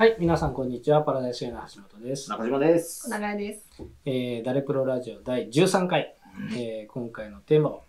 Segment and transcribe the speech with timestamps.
[0.00, 1.02] はい、皆さんこんにちは。
[1.02, 2.30] パラダイスの橋本です。
[2.30, 3.10] 中島です。
[3.10, 3.68] 長井です。
[4.06, 6.16] えー、ダレプロラジオ第13回、
[6.56, 7.80] えー、今回のテーマは、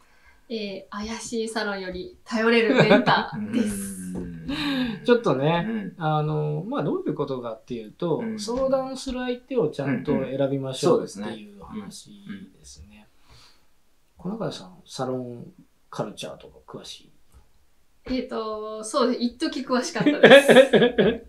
[0.49, 4.11] えー、怪しいサロンより頼れるメンターで す。
[5.05, 12.11] ちょっとね、うんあの、まあ、どういうことかっていうと、うん相談する相手をちゃんと選びましょうっていう話
[12.59, 13.07] ですね。
[14.17, 15.53] 小中さん、サロン
[15.89, 17.10] カルチャーとか詳しい？
[18.09, 19.21] えっと、そうです。
[19.21, 20.53] 一時詳しかったです。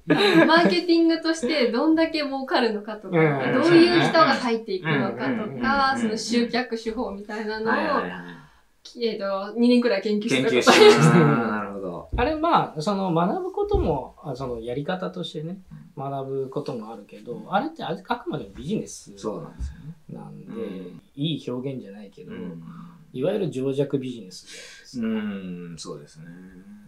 [0.47, 7.75] マーケティングとしてどんだけ儲かるのかとか、うんどういう人が入っていくのかとうんか、うんその集客手法みたいなのを、
[9.01, 9.25] えっと、
[9.55, 11.19] 2年くらい研究した研究こと ありました。
[11.19, 12.09] なるほど。
[12.17, 15.59] あれまあその学ぶこともあそのやり方としてね
[15.97, 19.95] 学ぶこともあるけどあれってああくまでもビジネスそうなんですよね。
[20.09, 22.63] なんで、うんいい表現じゃないけど、うん。
[23.13, 25.07] いわゆる情弱ビジネスじゃないですか。
[25.07, 26.27] うん、そうですね。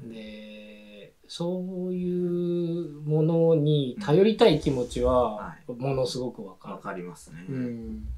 [0.09, 6.75] でそういうものに頼りたい気持ちははものすごくわかる。
[6.75, 7.45] わかりますね。
[7.49, 8.09] うん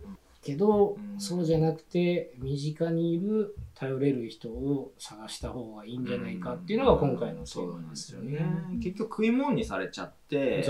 [0.47, 8.47] けど、うんそうじゃなくて身近にいる頼れる人を探した方がいいんじゃないかっていうのが今回のテーマなんですよね。
[8.81, 10.65] 結局食い物にされちゃって、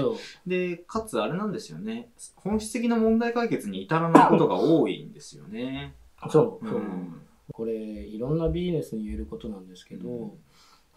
[0.46, 2.08] で、かつあれなんですよね。
[2.36, 5.94] 本質的な問題解決に至らないことが多いんですよね。
[6.30, 7.20] そううん
[7.52, 10.30] これいろんなビジネスに言えることなんですけど、うん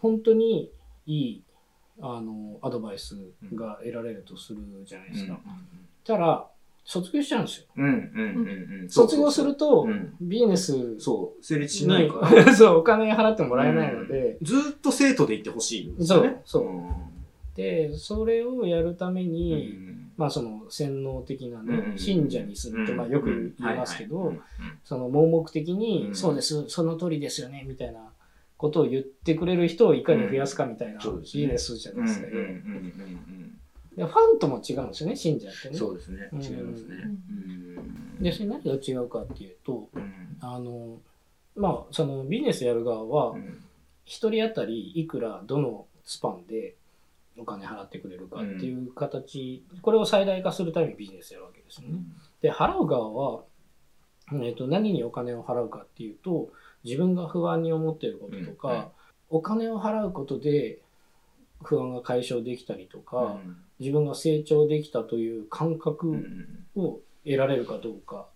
[0.02, 0.72] 本当に
[1.08, 1.44] いい
[2.00, 3.17] あのアドバイス
[3.53, 5.38] が得られるとするじゃないですか。
[6.06, 6.47] たら
[6.86, 7.66] 卒業しちゃうんですよ。
[7.75, 7.97] うんうんう
[8.78, 8.89] んうん。
[8.89, 12.45] 卒業すると、うんビジネスそう、成立しないから。
[12.45, 16.41] に そうお金払ってもらえないので、ずーっと生徒でいってほしいんですよね。
[16.45, 16.73] そうそう
[17.58, 19.73] でそれをやるためうんに、
[20.20, 24.34] まあその洗脳的なね、うん信者にするって、まあ、よく言いますけど、
[24.84, 26.16] その盲目的に、うん。
[26.16, 26.67] そうです。
[26.67, 28.02] その通りですよねみたいな
[28.58, 35.72] ことを言ってくれる人をいかに増やすかみたいなビジネスじゃないですか、でファンとも違うんですよね信者ってね。
[35.72, 36.30] うんそうですね。
[36.34, 36.42] うん。
[36.42, 36.95] 違いますね。
[38.17, 38.22] うん。
[38.22, 40.38] でそれ何が違うかっていうとうん。
[40.42, 40.97] あの
[41.56, 43.63] まあそのビジネスやる側はうん。
[44.03, 46.75] 一人当たりいくらどのスパンで
[47.39, 52.00] お金払ってくれるかっていう形、これを最大化するためにビジネスやるわけですよね。
[52.41, 53.44] で払う側は、
[54.31, 56.50] えー、と何にお金を払うかっていうと
[56.83, 58.75] 自分が不安に思っていることとか、うん。
[58.77, 58.85] うん
[59.31, 60.79] お金を払うことで
[61.61, 63.38] 不安が解消できたりとか、
[63.79, 66.66] 自分が成長できたという感うんう覚ん。
[66.75, 68.27] を得られるかどうか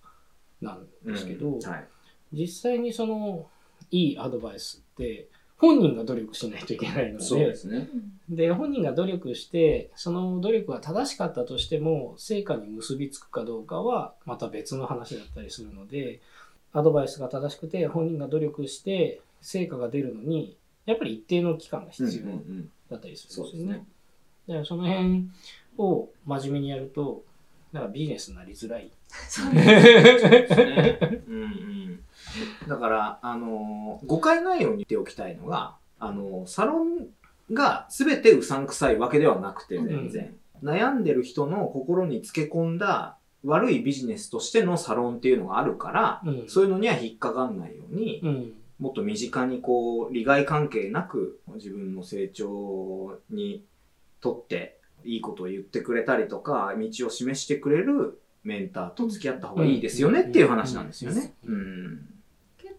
[0.61, 1.59] なんですけど、うん。
[1.61, 1.87] はい。
[2.31, 3.47] 実際にその
[3.91, 5.29] いいアドバイスって
[5.63, 7.88] 本人が努力しないといけないのでそうですね。
[8.28, 16.19] で本人が努力してその努力が正しかったとしても成果に結びつくかどうかはまた別の話だったりするので
[16.74, 23.85] アドバイスが正しくて本人が努力して成果が出るのにやっぱり一定の期間が必要うんうんだったりするんですねですよね。。
[24.50, 25.30] だからその辺
[25.78, 27.24] を真面目にやると
[27.72, 28.91] だからビジネスになりづらい。
[29.30, 31.82] そうですね うんうん
[32.68, 37.07] だから、あのー誤解ないように言っておきたいのが、あのーサロン
[37.53, 40.35] が全てうさんくさいわけではなくて、全然。
[40.63, 46.50] 悩んでる人の心につけ込んだ悪いビジネスとしてのサロンっていうのがあるから、うん。
[46.50, 48.53] そういうのには引っかかんないように、うん。
[48.80, 53.63] もっと身近にこう、利害関係なく自分の成長に
[54.22, 61.34] とっていいことを言ってくれたりとか、道を示してくれるメンターと付き合った方がいいですよねっていう話なんですよね。
[61.45, 62.12] うん。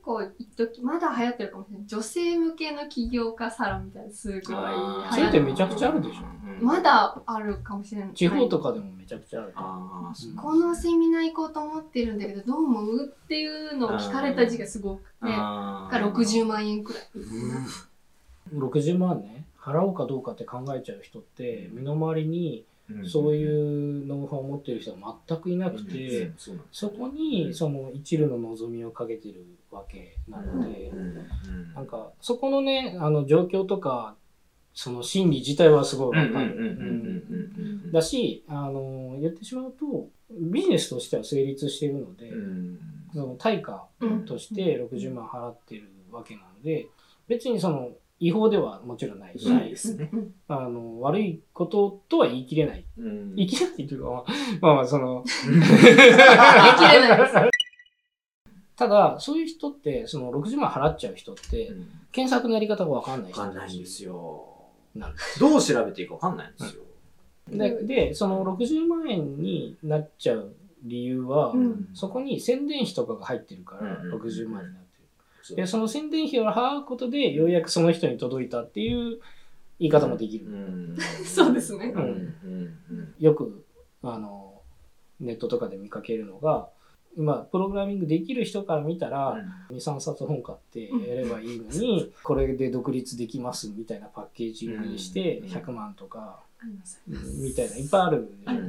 [0.05, 1.87] 結構一時まだ流行ってるかもしれない。
[1.87, 6.21] 女性向けの起業家サロンみたいなすごい流あーそれって行めちゃくちゃあるでしょ
[6.61, 8.15] うんまだあるかもしれない。
[8.15, 9.53] 地方とかでもめちゃくちゃある。
[9.57, 17.03] ああ、そうこのセミナー行こうと思ってるんだけど、どう思うっていうのを聞かれた時がすごくて、あが60万円くらい。
[18.55, 22.74] 60万ね払おうかどうかって考えちゃう人って身の回りにうん
[23.07, 26.35] そういうノウハウを持ってる人は全くいなくて、うん。
[26.71, 30.93] そこにその一縷の望みをかけてるわけなので、
[31.75, 34.17] なんかそこのねあの状況とか
[34.75, 37.91] その心理自体はすごいわかる。
[37.93, 42.79] だしあの言ってしまうとビジネスとしては成立しているので、うん。
[43.15, 43.87] その対価
[44.27, 46.89] として60万払ってるわけなので
[47.29, 50.11] 別にその違法ではもちろんないし、ないですね。
[50.49, 54.25] あの悪いこととは言い切れないうん言い切れないというか
[54.61, 57.35] まあまあその言い切れないです。
[58.77, 64.47] ただそういう人ってその60万払っちゃう人ってうん検索のやり方が分かんない人わかんないんですよ。
[64.95, 65.19] なんで？
[65.41, 66.83] どう調べていいかわかんないんですよ。
[67.49, 74.84] ででその60万円になっちゃう理由は、うんそこに宣伝費とかが入ってるからうんうん60万になる。
[75.51, 79.21] でその宣伝費を払うことでようやくその人に届いたっていう
[79.79, 80.47] 言い方もできる。
[80.47, 80.97] うん。
[81.25, 81.93] そうですね。
[81.95, 82.03] うん。
[82.03, 82.35] うん
[83.19, 83.65] よく、
[84.03, 84.61] あの、
[85.21, 86.69] ネットとかで見かけるのが、
[87.17, 89.37] 今、プログラミングできる人から見たら、
[89.71, 95.47] 2、3冊本買ってやればいいのに、 これで独立できますみたいなパッケージングにして、うん。
[95.47, 96.41] 100万とか、
[97.07, 98.61] みたいな、いっぱいあるでしょ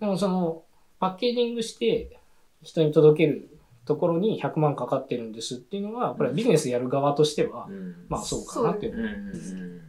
[0.00, 0.64] でもその、
[0.98, 2.18] パッケージングして、
[2.62, 3.51] 人に届ける
[3.84, 8.06] ところに100万かかってるんですっていうのは、これはビジネスやる側としては、うん。
[8.08, 9.82] まあそうかなっていううんうん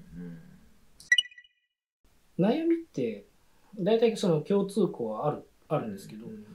[2.39, 3.25] 悩みって、
[3.79, 6.45] 大体その共通項はある、あるんですけど、うん。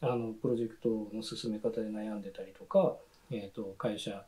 [0.00, 2.96] あのプロジェクトの進め方で悩んでたりとか、
[3.30, 4.24] えー、と会社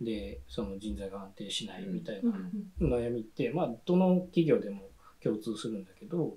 [0.00, 2.32] でその人材が安定しないみたいな
[2.80, 4.82] 悩みって、まあ、どの企業でも
[5.22, 6.34] 共通するんだけど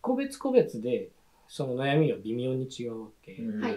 [0.00, 1.08] 個別個別で
[1.48, 3.62] その悩みは微妙に違うわけ、うん。
[3.62, 3.76] はい。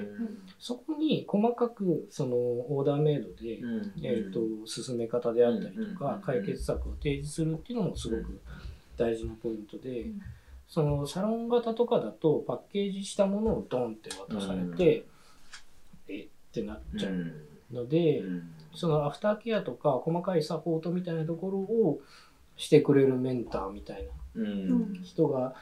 [0.57, 3.93] そこに細かくそのオーダーメイドで、うん。
[4.01, 6.21] えー、と進め方であったりとか、うん。
[6.21, 8.39] 解決策を提示するっていうのもすごく
[8.97, 10.21] 大事なポイントで、うん。
[10.67, 15.05] そのサロン型とかだとパッケージしたものをドンって渡されて、
[16.07, 17.33] えってなっちゃう
[17.71, 18.23] ので、
[18.75, 21.99] そのアフターケアとか細かいサポートみたいなところを
[22.55, 24.05] してくれるメンターみたい
[24.35, 25.01] なうん。
[25.03, 25.53] 人が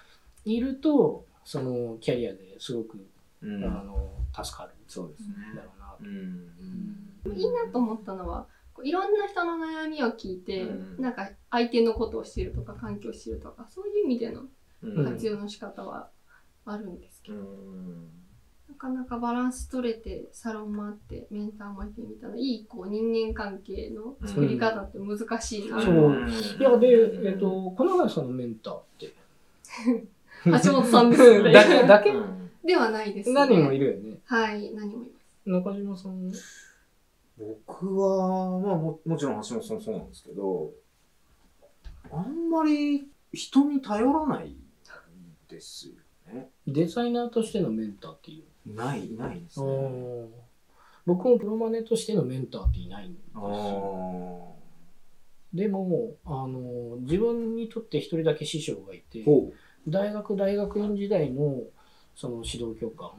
[0.46, 2.98] いるとそのキャリアですごく、
[3.42, 3.64] うん。
[3.64, 5.54] あの助かるそうですね。
[5.54, 6.04] んだろうなと。
[6.04, 7.38] うん。
[7.38, 11.02] いいなと思ったのはこういろんな人の悩みを聞いて、うん。
[11.02, 14.42] なんか相手のことを知るとか環境を知るとかそういう意味での
[14.84, 15.06] うん。
[15.06, 16.10] 活用の仕方は
[16.66, 18.10] あるんですけど、うん。
[18.68, 26.30] なかなかバランス取れてサロンもあってメンターもいてみたいないいこう人間関係の作り方って難しいな、そう。
[26.60, 26.88] いやで、
[27.24, 29.14] えっ、とこの前そのメンターって
[30.64, 32.10] 橋本さんですよねだけだけ？
[32.12, 34.18] うんではないですね何人もいるよね。
[34.26, 36.32] はい何人もいます中島さん
[37.40, 40.72] 僕は、まあももちろん橋本さんそうなんですけど、
[42.12, 44.56] あんまり人に頼らない
[45.48, 45.94] ですよ
[46.34, 46.50] ね。
[46.68, 48.74] デザイナーとしてのメンターっていう？
[48.74, 49.70] ない、ないですあね。
[49.70, 50.28] ー
[51.06, 54.48] 僕もプロマネとしてのメンターっていないんですあよ。
[54.54, 54.58] あ。
[55.54, 59.54] でも、あの、自分にとって一人だけ師匠がいて、ほ
[59.88, 61.62] 大学大学院時代の
[62.16, 63.10] その指導教官。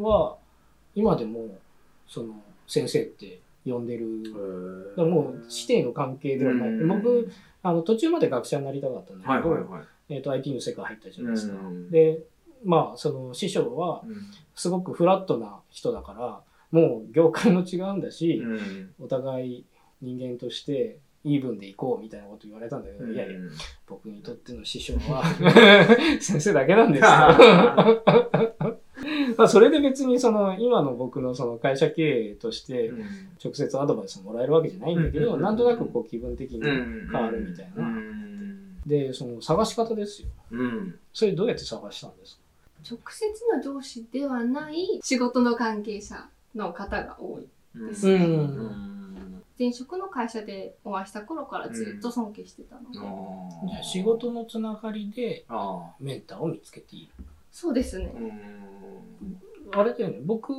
[0.00, 0.36] は、
[0.94, 1.58] 今でも、
[2.06, 2.34] その、
[2.66, 4.06] 先生って呼んでる。
[4.96, 6.70] もう、師弟の関係ではない。
[6.86, 7.28] 僕、
[7.62, 9.66] あの、途中まで学者になりたかったんだけど。
[10.08, 11.56] えっ、と、IT の世界入ったじゃないですか。
[11.60, 12.20] うんで、
[12.62, 14.02] まあ、その師匠は、
[14.54, 16.40] すごくフラットな人だから、
[16.70, 18.90] もう業界も違うんだし、うん。
[19.00, 19.64] お互い
[20.00, 23.38] 人間としてイーブンで行こうみたいなこと言われたんだけど、いやいや、
[23.86, 25.22] 僕にとっての師匠は
[26.20, 27.10] 先生だけなんですよ。
[29.36, 32.92] まあそれで別にその今の僕のその会社経営として
[33.42, 37.82] 直接アドバイスもらえるわけじゃないんだけど、うんなんとなくこう気分的に変変わるみたいな。
[37.82, 38.80] うん。
[38.86, 40.28] で、その探し方ですよ。
[40.52, 40.94] うん。
[41.12, 42.40] それどうやって探したんですか？
[42.90, 47.46] 直接の上司ではない仕事の関係者の方が多い
[47.88, 48.89] ですねうん。
[49.60, 52.98] 前職の会社でお会いした頃からずっと尊敬してたので、
[53.68, 57.12] じゃあ仕事のつながりであメンターを見つけている。
[57.52, 58.10] そうですね。
[59.76, 60.54] あれだよね、僕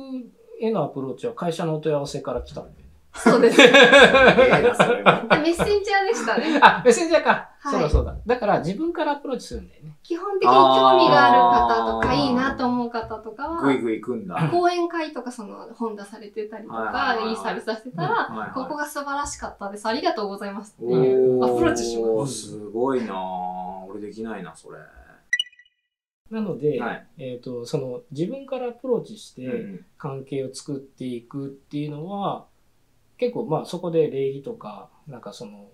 [0.60, 2.82] へのアプローチは会社のお問い合わせから来たんだよね。
[3.12, 3.60] そうです。
[3.60, 5.26] ええなそれは。
[5.30, 6.60] メッセンジャーでしたね。
[6.62, 7.51] あ、メッセンジャーか。
[7.64, 8.16] はいそうだそうだ。
[8.26, 9.96] だから自分からアプローチするんだよね。
[10.02, 14.48] 基本的に興味がある方とかいいなと思う方とかはぐいぐい行くんだ。
[14.50, 24.78] 講演会とかその本出されてたりとはいはいはいかいいサービス出してたらはいはいここが素晴らしかったですありがとうございますっていうおアプローチしますすごいなぁ俺できないな、それ。
[26.30, 27.06] なので、はい。
[27.18, 32.46] えっ、と、その自分からアプローチしてうん関係を作っていくっていうのは、
[33.18, 35.68] 結構まあそこで礼儀とか、なんかその、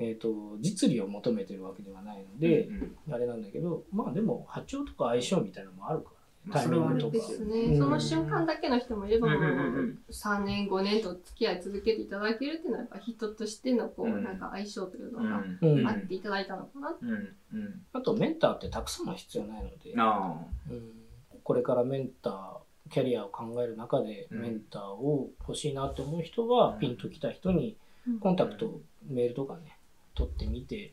[0.00, 6.20] えっ、と、実利を求めてるわけではないので、うんあれなんだけど、まあでも波長とか相性みたいなのもあるからね。
[6.52, 7.12] タイミングとか。
[7.12, 7.78] ですね、うん。
[7.78, 14.24] その瞬間だけの人もいればもうんうんうんう3年5年と付き合い続けていただけるっていうのはやっぱ人としてのこう、うん。
[14.24, 15.30] なんか相性というのうん。
[15.30, 15.86] がうん。
[15.86, 17.12] あっていただいたのかな、うんう
[17.58, 17.82] ん。
[17.92, 20.36] あとメンターってたくさんは必要ないので、あ
[20.70, 20.90] うん。
[21.44, 24.40] これからメンター、キャリアを考える中でうん。
[24.40, 26.78] メンターを欲しいなと思う人は、うん。
[26.78, 27.76] ピンときた人に
[28.20, 29.76] コンタクト、メールとかね、
[30.20, 30.92] 取ってみて、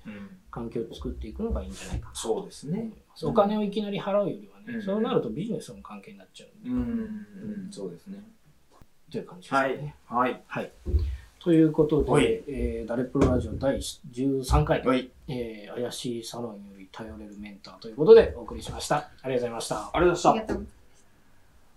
[0.49, 3.25] 環境を作っていくのがいいんじゃないかなとそうですね思います。
[3.27, 8.23] お金をいきなり払うよりはね、うんそうなるとビジネスの関係になっちゃうんで、うんうんそうですね。
[9.11, 9.95] という感じですね。
[10.05, 10.41] はい。
[10.47, 10.71] はい。
[11.39, 15.09] ということで、はいえーダレプロラジオ第13回、はい。
[15.27, 19.09] えー怪しいサロンより頼れるメンターということでお送りしました。
[19.21, 19.91] ありがとうございました。
[19.93, 20.55] ありがとうござ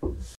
[0.09, 0.40] いました